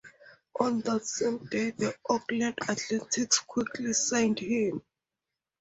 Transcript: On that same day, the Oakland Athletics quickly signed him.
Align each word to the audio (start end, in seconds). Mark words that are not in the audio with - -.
On 0.59 0.79
that 0.81 1.05
same 1.05 1.45
day, 1.45 1.69
the 1.69 1.95
Oakland 2.09 2.55
Athletics 2.67 3.37
quickly 3.41 3.93
signed 3.93 4.39
him. 4.39 4.81